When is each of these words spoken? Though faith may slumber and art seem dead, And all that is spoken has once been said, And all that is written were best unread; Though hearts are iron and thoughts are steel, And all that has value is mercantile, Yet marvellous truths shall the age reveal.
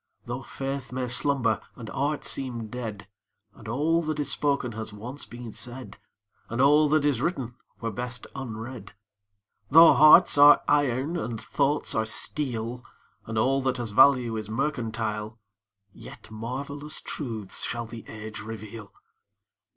Though 0.25 0.41
faith 0.41 0.91
may 0.91 1.07
slumber 1.07 1.61
and 1.75 1.87
art 1.91 2.25
seem 2.25 2.69
dead, 2.69 3.07
And 3.53 3.67
all 3.67 4.01
that 4.01 4.19
is 4.19 4.31
spoken 4.31 4.71
has 4.71 4.91
once 4.91 5.27
been 5.27 5.53
said, 5.53 5.99
And 6.49 6.59
all 6.59 6.89
that 6.89 7.05
is 7.05 7.21
written 7.21 7.53
were 7.81 7.91
best 7.91 8.25
unread; 8.35 8.93
Though 9.69 9.93
hearts 9.93 10.39
are 10.39 10.63
iron 10.67 11.17
and 11.17 11.39
thoughts 11.39 11.93
are 11.93 12.05
steel, 12.07 12.83
And 13.27 13.37
all 13.37 13.61
that 13.61 13.77
has 13.77 13.91
value 13.91 14.37
is 14.37 14.49
mercantile, 14.49 15.37
Yet 15.93 16.31
marvellous 16.31 16.99
truths 16.99 17.61
shall 17.63 17.85
the 17.85 18.03
age 18.07 18.41
reveal. 18.41 18.91